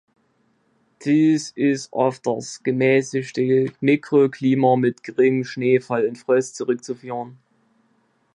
Dies 1.05 1.51
ist 1.51 1.93
auf 1.93 2.19
das 2.21 2.63
gemäßigte 2.63 3.71
Mikroklima 3.81 4.75
mit 4.75 5.03
geringem 5.03 5.43
Schneefall 5.45 6.07
und 6.07 6.17
Frost 6.17 6.55
zurückzuführen. 6.55 7.37